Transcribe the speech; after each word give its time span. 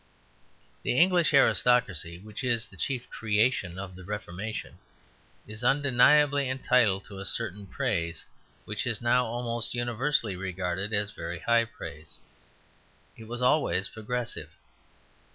The 0.81 0.97
English 0.97 1.31
aristocracy, 1.31 2.17
which 2.17 2.43
is 2.43 2.65
the 2.65 2.75
chief 2.75 3.07
creation 3.11 3.77
of 3.77 3.95
the 3.95 4.03
Reformation, 4.03 4.79
is 5.45 5.63
undeniably 5.63 6.49
entitled 6.49 7.05
to 7.05 7.19
a 7.19 7.23
certain 7.27 7.67
praise, 7.67 8.25
which 8.65 8.87
is 8.87 8.99
now 8.99 9.27
almost 9.27 9.75
universally 9.75 10.35
regarded 10.35 10.91
as 10.91 11.11
very 11.11 11.37
high 11.37 11.65
praise. 11.65 12.17
It 13.15 13.27
was 13.27 13.43
always 13.43 13.89
progressive. 13.89 14.49